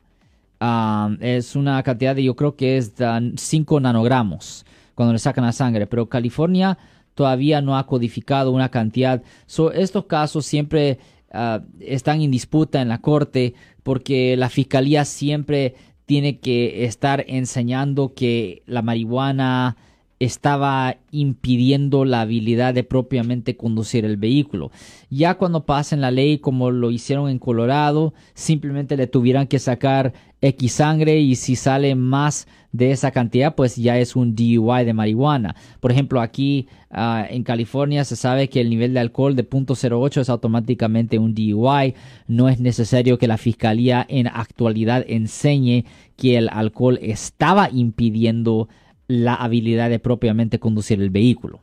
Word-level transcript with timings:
Es 1.19 1.55
una 1.55 1.81
cantidad 1.81 2.15
de, 2.15 2.23
yo 2.23 2.35
creo 2.35 2.55
que 2.55 2.77
es 2.77 2.93
5 3.35 3.79
nanogramos 3.79 4.65
cuando 4.93 5.13
le 5.13 5.19
sacan 5.19 5.45
la 5.45 5.53
sangre, 5.53 5.87
pero 5.87 6.07
California 6.07 6.77
todavía 7.15 7.61
no 7.61 7.77
ha 7.77 7.87
codificado 7.87 8.51
una 8.51 8.69
cantidad. 8.69 9.23
So, 9.47 9.71
estos 9.71 10.05
casos 10.05 10.45
siempre 10.45 10.99
ah, 11.31 11.61
están 11.79 12.21
en 12.21 12.29
disputa 12.29 12.81
en 12.81 12.89
la 12.89 12.99
corte 12.99 13.55
porque 13.83 14.37
la 14.37 14.49
fiscalía 14.49 15.05
siempre 15.05 15.75
tiene 16.11 16.39
que 16.39 16.83
estar 16.83 17.23
enseñando 17.29 18.13
que 18.13 18.63
la 18.65 18.81
marihuana 18.81 19.77
estaba 20.21 20.97
impidiendo 21.09 22.05
la 22.05 22.21
habilidad 22.21 22.75
de 22.75 22.83
propiamente 22.83 23.57
conducir 23.57 24.05
el 24.05 24.17
vehículo. 24.17 24.71
Ya 25.09 25.33
cuando 25.33 25.65
pasen 25.65 25.99
la 25.99 26.11
ley 26.11 26.37
como 26.37 26.69
lo 26.69 26.91
hicieron 26.91 27.27
en 27.27 27.39
Colorado, 27.39 28.13
simplemente 28.35 28.97
le 28.97 29.07
tuvieran 29.07 29.47
que 29.47 29.57
sacar 29.57 30.13
X 30.39 30.73
sangre 30.73 31.19
y 31.19 31.35
si 31.35 31.55
sale 31.55 31.95
más 31.95 32.47
de 32.71 32.91
esa 32.91 33.11
cantidad, 33.11 33.55
pues 33.55 33.75
ya 33.75 33.97
es 33.97 34.15
un 34.15 34.35
DUI 34.35 34.85
de 34.85 34.93
marihuana. 34.93 35.55
Por 35.79 35.91
ejemplo, 35.91 36.21
aquí 36.21 36.67
ah, 36.91 37.25
en 37.27 37.43
California 37.43 38.05
se 38.05 38.15
sabe 38.15 38.47
que 38.47 38.61
el 38.61 38.69
nivel 38.69 38.93
de 38.93 38.99
alcohol 38.99 39.35
de 39.35 39.47
.08 39.47 40.21
es 40.21 40.29
automáticamente 40.29 41.17
un 41.17 41.33
DUI. 41.33 41.95
No 42.27 42.47
es 42.47 42.59
necesario 42.59 43.17
que 43.17 43.27
la 43.27 43.37
fiscalía 43.37 44.05
en 44.07 44.27
actualidad 44.27 45.03
enseñe 45.07 45.85
que 46.15 46.37
el 46.37 46.47
alcohol 46.49 46.99
estaba 47.01 47.69
impidiendo 47.71 48.69
la 49.07 49.35
habilidad 49.35 49.89
de 49.89 49.99
propiamente 49.99 50.59
conducir 50.59 51.01
el 51.01 51.09
vehículo. 51.09 51.59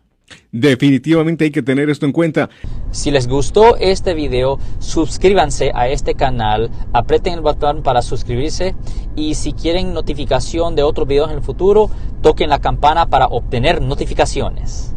Definitivamente 0.52 1.44
hay 1.44 1.50
que 1.50 1.62
tener 1.62 1.90
esto 1.90 2.06
en 2.06 2.12
cuenta. 2.12 2.50
Si 2.90 3.10
les 3.10 3.28
gustó 3.28 3.76
este 3.76 4.14
video, 4.14 4.58
suscríbanse 4.78 5.72
a 5.74 5.88
este 5.88 6.14
canal, 6.14 6.70
aprieten 6.92 7.34
el 7.34 7.40
botón 7.40 7.82
para 7.82 8.02
suscribirse 8.02 8.74
y 9.16 9.34
si 9.34 9.52
quieren 9.52 9.94
notificación 9.94 10.74
de 10.74 10.82
otros 10.82 11.08
videos 11.08 11.30
en 11.30 11.36
el 11.36 11.42
futuro, 11.42 11.90
toquen 12.22 12.50
la 12.50 12.60
campana 12.60 13.06
para 13.06 13.26
obtener 13.26 13.80
notificaciones. 13.80 14.94